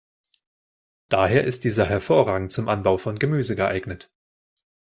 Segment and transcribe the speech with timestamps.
[1.09, 4.09] Daher ist dieser hervorragend zum Anbau von Gemüse geeignet.